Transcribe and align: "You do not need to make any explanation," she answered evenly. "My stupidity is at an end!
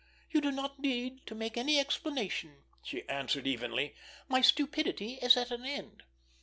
"You 0.31 0.41
do 0.41 0.51
not 0.51 0.79
need 0.79 1.27
to 1.27 1.35
make 1.35 1.57
any 1.57 1.77
explanation," 1.79 2.63
she 2.81 3.07
answered 3.07 3.45
evenly. 3.45 3.93
"My 4.27 4.41
stupidity 4.41 5.19
is 5.21 5.37
at 5.37 5.51
an 5.51 5.63
end! 5.63 6.01